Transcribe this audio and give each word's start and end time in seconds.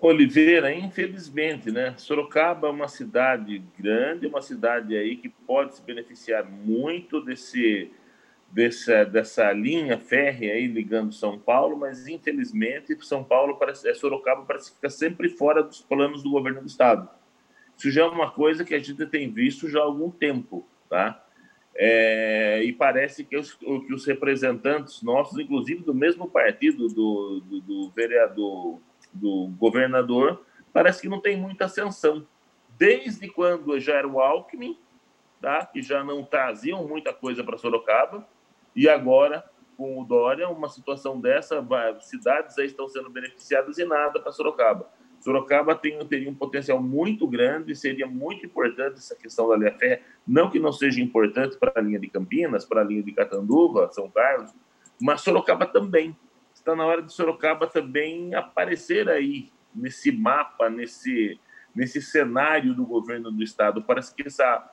Oliveira, 0.00 0.74
infelizmente, 0.74 1.70
né? 1.70 1.94
Sorocaba 1.96 2.68
é 2.68 2.70
uma 2.70 2.88
cidade 2.88 3.62
grande, 3.78 4.26
uma 4.26 4.42
cidade 4.42 4.96
aí 4.96 5.16
que 5.16 5.28
pode 5.28 5.76
se 5.76 5.82
beneficiar 5.82 6.44
muito 6.44 7.20
desse, 7.22 7.90
dessa, 8.50 9.04
dessa 9.04 9.50
linha 9.52 9.98
férrea 9.98 10.52
aí 10.52 10.66
ligando 10.66 11.14
São 11.14 11.38
Paulo, 11.38 11.78
mas 11.78 12.06
infelizmente 12.06 12.96
São 13.04 13.24
Paulo 13.24 13.56
parece, 13.56 13.88
é, 13.88 13.94
Sorocaba 13.94 14.42
parece 14.42 14.74
ficar 14.74 14.90
sempre 14.90 15.30
fora 15.30 15.62
dos 15.62 15.80
planos 15.80 16.22
do 16.22 16.30
governo 16.30 16.60
do 16.60 16.66
estado. 16.66 17.08
Isso 17.76 17.90
já 17.90 18.02
é 18.02 18.06
uma 18.06 18.30
coisa 18.30 18.64
que 18.64 18.74
a 18.74 18.78
gente 18.78 19.06
tem 19.06 19.30
visto 19.30 19.68
já 19.68 19.80
há 19.80 19.84
algum 19.84 20.10
tempo, 20.10 20.66
tá? 20.90 21.22
É, 21.74 22.62
e 22.64 22.72
parece 22.72 23.24
que 23.24 23.36
os, 23.36 23.52
que 23.52 23.92
os 23.92 24.06
representantes 24.06 25.02
nossos, 25.02 25.38
inclusive 25.38 25.82
do 25.82 25.94
mesmo 25.94 26.28
partido 26.28 26.88
do, 26.88 27.40
do, 27.40 27.60
do 27.60 27.90
vereador 27.90 28.80
do 29.16 29.48
governador, 29.58 30.44
parece 30.72 31.02
que 31.02 31.08
não 31.08 31.20
tem 31.20 31.36
muita 31.36 31.64
ascensão. 31.64 32.26
Desde 32.78 33.28
quando 33.28 33.78
já 33.80 33.94
era 33.94 34.06
o 34.06 34.20
Alckmin, 34.20 34.78
tá? 35.40 35.64
que 35.66 35.82
já 35.82 36.04
não 36.04 36.22
traziam 36.24 36.86
muita 36.86 37.12
coisa 37.12 37.42
para 37.42 37.56
Sorocaba, 37.56 38.26
e 38.74 38.88
agora, 38.88 39.44
com 39.76 40.00
o 40.00 40.04
Dória, 40.04 40.48
uma 40.48 40.68
situação 40.68 41.18
dessa, 41.18 41.64
cidades 42.00 42.58
aí 42.58 42.66
estão 42.66 42.88
sendo 42.88 43.08
beneficiadas 43.08 43.78
e 43.78 43.84
nada 43.84 44.20
para 44.20 44.32
Sorocaba. 44.32 44.86
Sorocaba 45.20 45.74
tem, 45.74 45.98
teria 46.06 46.30
um 46.30 46.34
potencial 46.34 46.80
muito 46.80 47.26
grande, 47.26 47.74
seria 47.74 48.06
muito 48.06 48.44
importante 48.44 48.98
essa 48.98 49.16
questão 49.16 49.48
da 49.48 49.56
linha 49.56 50.00
não 50.26 50.50
que 50.50 50.60
não 50.60 50.72
seja 50.72 51.00
importante 51.00 51.56
para 51.56 51.72
a 51.76 51.80
linha 51.80 51.98
de 51.98 52.08
Campinas, 52.08 52.64
para 52.64 52.82
a 52.82 52.84
linha 52.84 53.02
de 53.02 53.12
Catanduva, 53.12 53.90
São 53.92 54.10
Carlos, 54.10 54.52
mas 55.00 55.22
Sorocaba 55.22 55.66
também 55.66 56.16
está 56.66 56.74
na 56.74 56.84
hora 56.84 57.00
de 57.00 57.12
Sorocaba 57.12 57.68
também 57.68 58.34
aparecer 58.34 59.08
aí 59.08 59.48
nesse 59.72 60.10
mapa, 60.10 60.68
nesse, 60.68 61.38
nesse 61.72 62.02
cenário 62.02 62.74
do 62.74 62.84
governo 62.84 63.30
do 63.30 63.44
estado. 63.44 63.80
Parece 63.82 64.12
que 64.12 64.26
essa, 64.26 64.68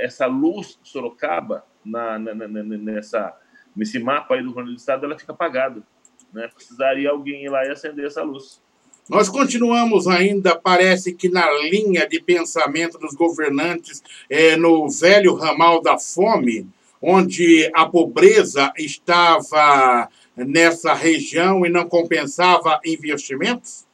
essa 0.00 0.26
luz 0.26 0.80
Sorocaba 0.82 1.64
na, 1.84 2.18
na, 2.18 2.34
na, 2.34 2.48
nessa, 2.48 3.36
nesse 3.76 4.00
mapa 4.00 4.34
aí 4.34 4.42
do 4.42 4.48
governo 4.48 4.72
do 4.72 4.76
estado 4.76 5.06
ela 5.06 5.16
fica 5.16 5.32
apagada. 5.32 5.80
Né? 6.32 6.48
Precisaria 6.48 7.08
alguém 7.10 7.44
ir 7.44 7.50
lá 7.50 7.64
e 7.64 7.70
acender 7.70 8.06
essa 8.06 8.22
luz. 8.22 8.60
Nós 9.08 9.28
continuamos 9.28 10.06
ainda, 10.08 10.54
parece 10.54 11.14
que 11.14 11.30
na 11.30 11.48
linha 11.70 12.06
de 12.06 12.20
pensamento 12.20 12.98
dos 12.98 13.14
governantes, 13.14 14.02
é, 14.28 14.54
no 14.56 14.90
velho 14.90 15.34
ramal 15.34 15.80
da 15.80 15.98
fome, 15.98 16.68
onde 17.00 17.70
a 17.74 17.86
pobreza 17.86 18.70
estava 18.76 20.08
nessa 20.46 20.94
região 20.94 21.64
e 21.66 21.68
não 21.68 21.88
compensava 21.88 22.80
investimentos? 22.84 23.86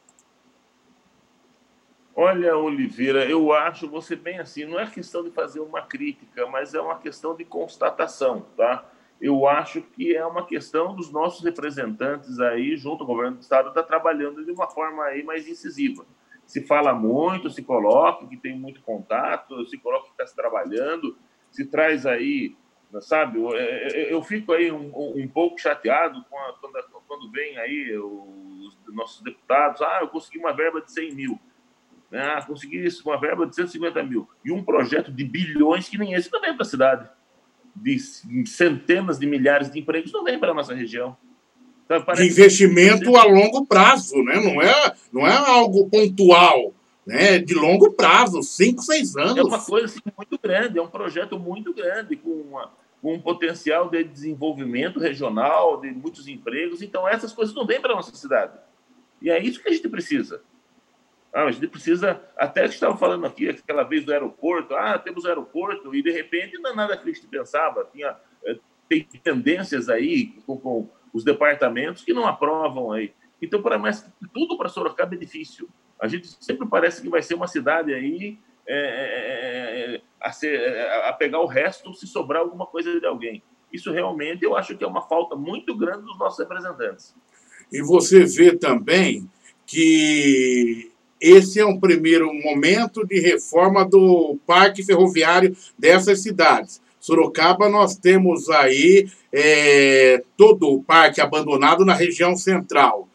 Olha, 2.15 2.55
Oliveira, 2.57 3.25
eu 3.25 3.51
acho 3.51 3.89
você 3.89 4.15
bem 4.15 4.39
assim, 4.39 4.63
não 4.63 4.79
é 4.79 4.89
questão 4.89 5.21
de 5.21 5.31
fazer 5.31 5.59
uma 5.59 5.81
crítica, 5.81 6.47
mas 6.47 6.73
é 6.73 6.79
uma 6.79 6.97
questão 6.97 7.35
de 7.35 7.43
constatação, 7.43 8.45
tá? 8.55 8.85
Eu 9.19 9.47
acho 9.47 9.81
que 9.81 10.15
é 10.15 10.25
uma 10.25 10.45
questão 10.45 10.95
dos 10.95 11.11
nossos 11.11 11.43
representantes 11.43 12.39
aí, 12.39 12.77
junto 12.77 13.03
ao 13.03 13.07
governo 13.07 13.37
do 13.37 13.41
estado, 13.41 13.73
tá 13.73 13.83
trabalhando 13.83 14.45
de 14.45 14.51
uma 14.51 14.67
forma 14.67 15.03
aí 15.03 15.23
mais 15.23 15.47
incisiva. 15.47 16.05
Se 16.45 16.61
fala 16.61 16.93
muito, 16.93 17.49
se 17.49 17.63
coloca 17.63 18.27
que 18.27 18.37
tem 18.37 18.57
muito 18.57 18.81
contato, 18.81 19.65
se 19.65 19.77
coloca 19.77 20.05
que 20.05 20.11
está 20.11 20.25
se 20.25 20.35
trabalhando, 20.35 21.17
se 21.51 21.65
traz 21.65 22.05
aí 22.05 22.55
sabe? 23.01 23.39
Eu, 23.39 23.49
eu, 23.51 24.21
fico 24.23 24.53
aí 24.53 24.71
um, 24.71 24.91
um 24.95 25.27
pouco 25.27 25.59
chateado 25.59 26.19
a, 26.19 26.53
quando, 26.59 26.73
quando 27.07 27.31
vem 27.31 27.57
aí 27.57 27.97
os 27.97 28.75
nossos 28.93 29.21
deputados, 29.21 29.81
ah, 29.81 29.99
eu 30.01 30.07
consegui 30.07 30.39
uma 30.39 30.53
verba 30.53 30.81
de 30.81 30.91
100 30.91 31.13
mil, 31.13 31.39
né? 32.09 32.21
ah, 32.21 32.41
consegui 32.45 32.85
isso, 32.85 33.07
uma 33.07 33.19
verba 33.19 33.45
de 33.45 33.55
150 33.55 34.03
mil, 34.03 34.27
e 34.43 34.51
um 34.51 34.63
projeto 34.63 35.11
de 35.11 35.23
bilhões 35.23 35.89
que 35.89 35.97
nem 35.97 36.13
esse 36.13 36.31
não 36.31 36.41
vem 36.41 36.53
para 36.53 36.63
a 36.63 36.69
cidade, 36.69 37.09
de 37.75 37.99
centenas 38.45 39.19
de 39.19 39.25
milhares 39.25 39.69
de 39.69 39.79
empregos 39.79 40.13
não 40.13 40.23
vem 40.23 40.39
para 40.39 40.51
a 40.51 40.55
nossa 40.55 40.73
região. 40.73 41.17
Então, 41.85 42.03
de 42.15 42.27
investimento 42.27 43.11
que... 43.11 43.17
a 43.17 43.25
longo 43.25 43.65
prazo, 43.65 44.15
né? 44.23 44.35
não, 44.35 44.61
é, 44.61 44.95
não 45.11 45.27
é 45.27 45.35
algo 45.35 45.89
pontual 45.89 46.73
né, 47.05 47.37
de 47.37 47.53
longo 47.53 47.91
prazo, 47.91 48.41
cinco, 48.41 48.81
seis 48.81 49.15
anos. 49.15 49.37
É 49.37 49.43
uma 49.43 49.63
coisa 49.63 49.85
assim, 49.85 49.99
muito 50.17 50.39
grande, 50.41 50.79
é 50.79 50.81
um 50.81 50.89
projeto 50.89 51.37
muito 51.37 51.73
grande, 51.73 52.15
com 52.15 52.29
uma, 52.29 52.71
com 53.01 53.13
um 53.13 53.21
potencial 53.21 53.89
de 53.89 54.03
desenvolvimento 54.03 54.99
regional, 54.99 55.79
de 55.79 55.91
muitos 55.91 56.27
empregos. 56.27 56.81
Então, 56.81 57.07
essas 57.07 57.31
coisas 57.31 57.53
não 57.53 57.65
vêm 57.65 57.79
para 57.79 57.93
a 57.93 57.95
nossa 57.95 58.15
cidade. 58.15 58.57
E 59.21 59.29
é 59.29 59.39
isso 59.41 59.61
que 59.61 59.69
a 59.69 59.71
gente 59.71 59.87
precisa. 59.87 60.41
Ah, 61.33 61.43
a 61.43 61.51
gente 61.51 61.67
precisa, 61.67 62.21
até 62.37 62.63
que 62.63 62.73
estava 62.73 62.95
falando 62.97 63.25
aqui, 63.25 63.49
aquela 63.49 63.83
vez 63.83 64.05
do 64.05 64.13
aeroporto, 64.13 64.73
ah, 64.73 64.97
temos 64.97 65.25
aeroporto, 65.25 65.93
e 65.93 66.01
de 66.01 66.09
repente 66.09 66.57
não 66.59 66.71
é 66.71 66.75
nada 66.75 66.97
que 66.97 67.09
a 67.09 67.13
gente 67.13 67.27
pensava. 67.27 67.87
Tinha, 67.91 68.15
eh, 68.45 68.57
tem 68.87 69.03
tendências 69.21 69.89
aí 69.89 70.27
com, 70.45 70.57
com 70.57 70.89
os 71.13 71.23
departamentos 71.23 72.03
que 72.03 72.13
não 72.13 72.25
aprovam 72.25 72.91
aí. 72.91 73.13
Então, 73.41 73.61
para 73.61 73.77
mais 73.77 74.09
tudo 74.33 74.57
para 74.57 74.69
Sorocaba 74.69 75.13
é 75.13 75.17
difícil. 75.17 75.69
A 75.99 76.07
gente 76.07 76.27
sempre 76.43 76.67
parece 76.67 77.01
que 77.01 77.09
vai 77.09 77.21
ser 77.21 77.35
uma 77.35 77.47
cidade 77.47 77.93
aí 77.93 78.37
é 78.67 78.77
é, 78.77 79.93
é, 79.93 79.95
é, 79.95 80.01
a, 80.19 80.31
ser, 80.31 80.59
a, 81.05 81.13
pegar 81.13 81.39
o 81.39 81.45
resto 81.45 81.93
se 81.93 82.07
sobrar 82.07 82.41
alguma 82.41 82.65
coisa 82.65 82.99
de 82.99 83.05
alguém. 83.05 83.43
Isso 83.71 83.91
realmente 83.91 84.43
eu 84.43 84.55
acho 84.55 84.75
que 84.75 84.83
é 84.83 84.87
uma 84.87 85.07
falta 85.07 85.35
muito 85.35 85.75
grande 85.77 86.03
dos 86.03 86.17
nossos 86.17 86.39
representantes. 86.39 87.13
E 87.71 87.81
você 87.81 88.25
vê 88.25 88.55
também 88.55 89.29
que 89.67 90.91
esse 91.21 91.59
é 91.59 91.65
um 91.65 91.79
primeiro 91.79 92.33
momento 92.33 93.05
de 93.05 93.19
reforma 93.19 93.85
do 93.85 94.37
parque 94.47 94.83
ferroviário 94.83 95.55
dessas 95.77 96.23
cidades. 96.23 96.81
Sorocaba, 96.99 97.69
nós 97.69 97.95
temos 97.95 98.49
aí 98.49 99.07
é, 99.31 100.23
todo 100.35 100.69
o 100.69 100.83
parque 100.83 101.21
abandonado 101.21 101.85
na 101.85 101.93
região 101.93 102.35
central. 102.35 103.07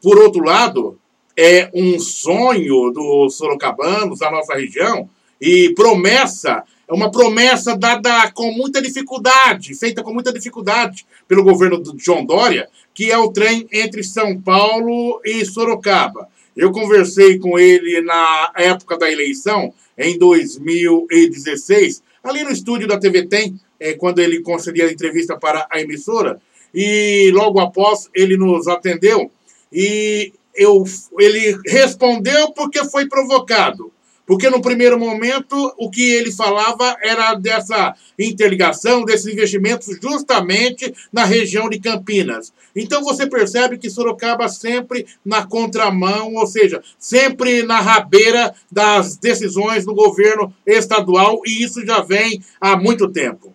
Por 0.00 0.16
outro 0.18 0.44
lado, 0.44 0.98
é 1.36 1.70
um 1.74 1.98
sonho 1.98 2.90
dos 2.90 3.36
sorocabanos, 3.36 4.18
da 4.20 4.30
nossa 4.30 4.54
região, 4.54 5.08
e 5.40 5.74
promessa, 5.74 6.62
é 6.88 6.92
uma 6.92 7.10
promessa 7.10 7.76
dada 7.76 8.30
com 8.32 8.52
muita 8.52 8.80
dificuldade, 8.80 9.74
feita 9.74 10.02
com 10.02 10.12
muita 10.12 10.32
dificuldade 10.32 11.06
pelo 11.26 11.42
governo 11.42 11.78
do 11.78 11.98
João 11.98 12.24
Dória, 12.24 12.68
que 12.94 13.10
é 13.10 13.18
o 13.18 13.32
trem 13.32 13.66
entre 13.72 14.04
São 14.04 14.40
Paulo 14.40 15.20
e 15.24 15.44
Sorocaba. 15.44 16.28
Eu 16.56 16.70
conversei 16.70 17.38
com 17.38 17.58
ele 17.58 18.02
na 18.02 18.52
época 18.56 18.98
da 18.98 19.10
eleição, 19.10 19.72
em 19.96 20.18
2016, 20.18 22.02
ali 22.22 22.44
no 22.44 22.50
estúdio 22.50 22.86
da 22.86 22.98
TV 22.98 23.26
Tem, 23.26 23.58
é, 23.80 23.94
quando 23.94 24.20
ele 24.20 24.42
concedia 24.42 24.86
a 24.86 24.92
entrevista 24.92 25.36
para 25.36 25.66
a 25.70 25.80
emissora, 25.80 26.40
e 26.74 27.30
logo 27.32 27.58
após 27.58 28.08
ele 28.14 28.36
nos 28.36 28.68
atendeu. 28.68 29.30
E 29.72 30.32
eu, 30.54 30.84
ele 31.18 31.58
respondeu 31.66 32.52
porque 32.52 32.84
foi 32.84 33.08
provocado. 33.08 33.92
Porque 34.24 34.48
no 34.48 34.62
primeiro 34.62 34.98
momento 34.98 35.74
o 35.76 35.90
que 35.90 36.12
ele 36.12 36.30
falava 36.30 36.96
era 37.02 37.34
dessa 37.34 37.94
interligação, 38.18 39.04
desses 39.04 39.26
investimentos 39.26 39.98
justamente 40.00 40.94
na 41.12 41.24
região 41.24 41.68
de 41.68 41.80
Campinas. 41.80 42.52
Então 42.74 43.02
você 43.02 43.26
percebe 43.26 43.78
que 43.78 43.90
Sorocaba 43.90 44.48
sempre 44.48 45.06
na 45.24 45.44
contramão, 45.44 46.34
ou 46.34 46.46
seja, 46.46 46.82
sempre 46.98 47.64
na 47.64 47.80
rabeira 47.80 48.54
das 48.70 49.16
decisões 49.16 49.84
do 49.84 49.94
governo 49.94 50.54
estadual, 50.64 51.42
e 51.44 51.62
isso 51.62 51.84
já 51.84 52.00
vem 52.00 52.42
há 52.60 52.76
muito 52.76 53.08
tempo. 53.08 53.52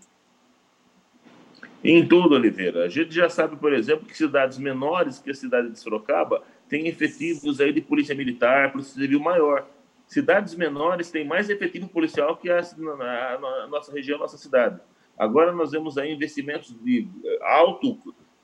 Em 1.83 2.05
tudo, 2.05 2.35
Oliveira. 2.35 2.83
A 2.83 2.89
gente 2.89 3.15
já 3.15 3.29
sabe, 3.29 3.55
por 3.55 3.71
exemplo, 3.71 4.05
que 4.05 4.17
cidades 4.17 4.57
menores 4.57 5.19
que 5.19 5.31
a 5.31 5.33
cidade 5.33 5.71
de 5.71 5.79
Sorocaba 5.79 6.43
tem 6.69 6.87
efetivos 6.87 7.59
aí 7.59 7.71
de 7.71 7.81
polícia 7.81 8.15
militar, 8.15 8.71
polícia 8.71 8.93
civil 8.93 9.19
maior. 9.19 9.67
Cidades 10.07 10.55
menores 10.55 11.11
têm 11.11 11.25
mais 11.25 11.49
efetivo 11.49 11.89
policial 11.89 12.37
que 12.37 12.49
a, 12.49 12.59
a, 12.59 13.33
a 13.63 13.67
nossa 13.67 13.91
região, 13.91 14.17
a 14.17 14.21
nossa 14.21 14.37
cidade. 14.37 14.79
Agora 15.17 15.51
nós 15.51 15.71
vemos 15.71 15.97
aí 15.97 16.13
investimentos 16.13 16.73
de 16.83 17.07
eh, 17.25 17.39
alto, 17.41 17.97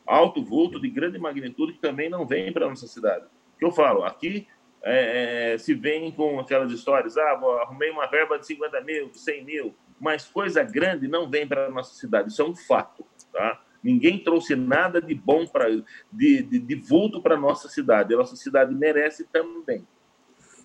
alto 0.05 0.43
vulto, 0.43 0.79
de 0.79 0.89
grande 0.89 1.19
magnitude, 1.19 1.73
que 1.73 1.79
também 1.79 2.09
não 2.09 2.25
vêm 2.25 2.51
para 2.51 2.65
a 2.65 2.69
nossa 2.69 2.87
cidade. 2.87 3.25
O 3.55 3.59
que 3.59 3.65
eu 3.65 3.71
falo, 3.71 4.03
aqui 4.03 4.47
é, 4.83 5.55
se 5.57 5.73
vem 5.73 6.11
com 6.11 6.39
aquelas 6.39 6.71
histórias, 6.71 7.17
ah, 7.17 7.39
arrumei 7.61 7.89
uma 7.89 8.05
verba 8.07 8.37
de 8.37 8.45
50 8.45 8.81
mil, 8.81 9.13
100 9.13 9.45
mil, 9.45 9.75
mas 9.99 10.25
coisa 10.25 10.63
grande 10.63 11.07
não 11.07 11.29
vem 11.29 11.47
para 11.47 11.67
a 11.67 11.71
nossa 11.71 11.93
cidade, 11.93 12.29
isso 12.29 12.41
é 12.41 12.45
um 12.45 12.55
fato, 12.55 13.05
tá? 13.31 13.61
Ninguém 13.83 14.17
trouxe 14.17 14.55
nada 14.55 15.01
de 15.01 15.13
bom, 15.13 15.45
de, 16.11 16.41
de, 16.43 16.59
de 16.59 16.75
vulto 16.75 17.21
para 17.21 17.35
a 17.35 17.39
nossa 17.39 17.67
cidade. 17.67 18.13
A 18.13 18.17
nossa 18.17 18.35
cidade 18.35 18.73
merece 18.73 19.25
também. 19.25 19.85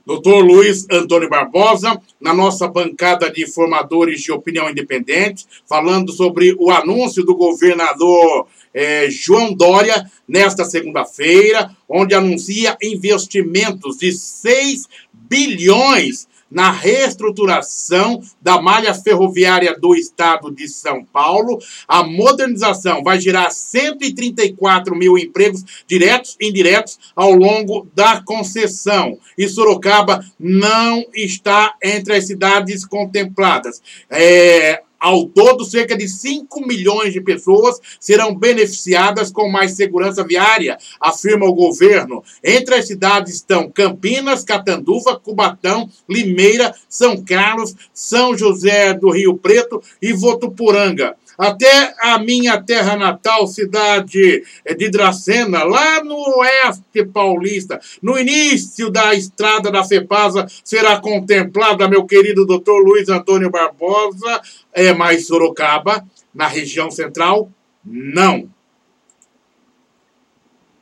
Doutor 0.08 0.42
Luiz 0.42 0.86
Antônio 0.90 1.28
Barbosa, 1.28 2.00
na 2.18 2.32
nossa 2.32 2.66
bancada 2.66 3.30
de 3.30 3.46
formadores 3.46 4.22
de 4.22 4.32
opinião 4.32 4.70
independente, 4.70 5.46
falando 5.68 6.12
sobre 6.12 6.56
o 6.58 6.70
anúncio 6.70 7.22
do 7.22 7.36
governador 7.36 8.46
eh, 8.72 9.10
João 9.10 9.52
Dória 9.52 10.10
nesta 10.26 10.64
segunda-feira, 10.64 11.76
onde 11.86 12.14
anuncia 12.14 12.74
investimentos 12.80 13.98
de 13.98 14.10
6 14.12 14.88
bilhões 15.12 16.26
na 16.50 16.70
reestruturação 16.70 18.22
da 18.40 18.60
malha 18.60 18.94
ferroviária 18.94 19.76
do 19.78 19.94
estado 19.94 20.50
de 20.50 20.68
São 20.68 21.04
Paulo. 21.04 21.58
A 21.86 22.02
modernização 22.02 23.02
vai 23.02 23.20
gerar 23.20 23.50
134 23.50 24.96
mil 24.96 25.18
empregos 25.18 25.64
diretos 25.86 26.36
e 26.40 26.48
indiretos 26.48 26.98
ao 27.14 27.32
longo 27.32 27.86
da 27.94 28.22
concessão. 28.22 29.18
E 29.36 29.48
Sorocaba 29.48 30.24
não 30.38 31.04
está 31.14 31.74
entre 31.82 32.14
as 32.14 32.26
cidades 32.26 32.84
contempladas. 32.84 33.82
É, 34.10 34.82
ao 34.98 35.26
todo, 35.26 35.64
cerca 35.64 35.96
de 35.96 36.08
5 36.08 36.66
milhões 36.66 37.12
de 37.12 37.20
pessoas 37.20 37.78
serão 38.00 38.34
beneficiadas 38.34 39.30
com 39.30 39.48
mais 39.48 39.72
segurança 39.72 40.24
viária, 40.24 40.78
afirma 41.00 41.46
o 41.46 41.54
governo. 41.54 42.22
Entre 42.42 42.74
as 42.74 42.86
cidades 42.86 43.34
estão 43.34 43.70
Campinas, 43.70 44.44
Catanduva, 44.44 45.18
Cubatão, 45.18 45.88
Limeira, 46.08 46.74
São 46.88 47.22
Carlos, 47.22 47.74
São 47.92 48.36
José 48.36 48.94
do 48.94 49.10
Rio 49.10 49.36
Preto 49.36 49.82
e 50.02 50.12
Votuporanga 50.12 51.16
até 51.38 51.94
a 52.00 52.18
minha 52.18 52.60
terra 52.60 52.96
natal, 52.96 53.46
cidade 53.46 54.42
de 54.76 54.90
Dracena, 54.90 55.62
lá 55.62 56.02
no 56.02 56.16
oeste 56.38 57.04
paulista, 57.06 57.80
no 58.02 58.18
início 58.18 58.90
da 58.90 59.14
estrada 59.14 59.70
da 59.70 59.84
FEPASA, 59.84 60.46
será 60.64 61.00
contemplada, 61.00 61.88
meu 61.88 62.04
querido 62.04 62.44
doutor 62.44 62.80
Luiz 62.80 63.08
Antônio 63.08 63.50
Barbosa, 63.50 64.40
é 64.72 64.87
mais 64.92 65.26
Sorocaba, 65.26 66.06
na 66.34 66.46
região 66.46 66.90
central, 66.90 67.50
não. 67.84 68.50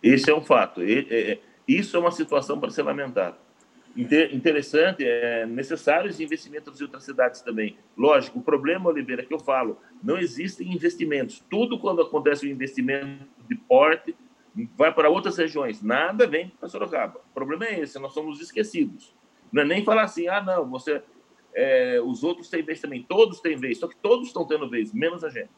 Esse 0.02 0.30
é 0.30 0.34
um 0.34 0.42
fato. 0.42 0.82
É, 0.82 1.04
é, 1.10 1.38
isso 1.66 1.96
é 1.96 2.00
uma 2.00 2.10
situação 2.10 2.60
para 2.60 2.70
ser 2.70 2.82
lamentada 2.82 3.36
interessante, 3.96 5.04
é 5.04 5.46
necessários 5.46 6.20
investimentos 6.20 6.78
em 6.78 6.84
outras 6.84 7.04
cidades 7.04 7.40
também. 7.40 7.78
Lógico, 7.96 8.38
o 8.38 8.42
problema, 8.42 8.90
Oliveira, 8.90 9.24
que 9.24 9.32
eu 9.32 9.38
falo, 9.38 9.80
não 10.02 10.18
existem 10.18 10.72
investimentos. 10.72 11.42
Tudo 11.48 11.78
quando 11.78 12.02
acontece 12.02 12.46
um 12.46 12.50
investimento 12.50 13.24
de 13.48 13.54
porte, 13.54 14.14
vai 14.76 14.92
para 14.92 15.08
outras 15.08 15.38
regiões. 15.38 15.82
Nada 15.82 16.26
vem 16.26 16.52
para 16.60 16.68
Sorocaba. 16.68 17.20
O 17.30 17.34
problema 17.34 17.64
é 17.66 17.80
esse, 17.80 17.98
nós 17.98 18.12
somos 18.12 18.40
esquecidos. 18.40 19.14
Não 19.50 19.62
é 19.62 19.64
nem 19.64 19.84
falar 19.84 20.02
assim, 20.02 20.28
ah, 20.28 20.42
não, 20.42 20.68
você, 20.68 21.02
é, 21.56 22.00
os 22.04 22.22
outros 22.22 22.48
têm 22.50 22.62
vez 22.62 22.80
também. 22.80 23.02
Todos 23.02 23.40
têm 23.40 23.56
vez, 23.56 23.78
só 23.78 23.88
que 23.88 23.96
todos 23.96 24.28
estão 24.28 24.46
tendo 24.46 24.68
vez, 24.68 24.92
menos 24.92 25.24
a 25.24 25.30
gente. 25.30 25.48